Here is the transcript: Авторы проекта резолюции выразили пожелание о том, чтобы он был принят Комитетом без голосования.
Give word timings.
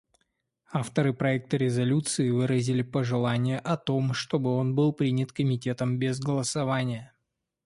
Авторы 0.71 1.13
проекта 1.13 1.57
резолюции 1.57 2.31
выразили 2.31 2.81
пожелание 2.81 3.59
о 3.59 3.77
том, 3.77 4.15
чтобы 4.15 4.55
он 4.57 4.73
был 4.73 4.93
принят 4.93 5.31
Комитетом 5.31 5.99
без 5.99 6.19
голосования. 6.19 7.13